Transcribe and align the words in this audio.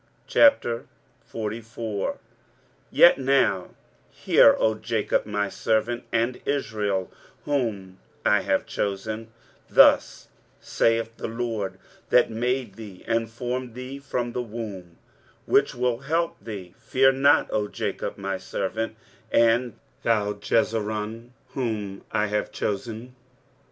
23:044:001 0.29 2.17
Yet 2.89 3.19
now 3.19 3.69
hear, 4.09 4.55
O 4.57 4.73
Jacob 4.73 5.27
my 5.27 5.47
servant; 5.47 6.05
and 6.11 6.41
Israel, 6.43 7.11
whom 7.45 7.99
I 8.25 8.41
have 8.41 8.65
chosen: 8.65 9.25
23:044:002 9.67 9.75
Thus 9.75 10.27
saith 10.59 11.17
the 11.17 11.27
LORD 11.27 11.77
that 12.09 12.31
made 12.31 12.73
thee, 12.77 13.03
and 13.05 13.29
formed 13.29 13.75
thee 13.75 13.99
from 13.99 14.31
the 14.31 14.41
womb, 14.41 14.97
which 15.45 15.75
will 15.75 15.99
help 15.99 16.35
thee; 16.43 16.73
Fear 16.79 17.11
not, 17.11 17.47
O 17.53 17.67
Jacob, 17.67 18.17
my 18.17 18.39
servant; 18.39 18.95
and 19.31 19.77
thou, 20.01 20.33
Jesurun, 20.33 21.29
whom 21.49 22.03
I 22.11 22.25
have 22.25 22.51
chosen. 22.51 23.15